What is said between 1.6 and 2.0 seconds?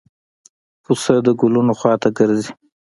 خوا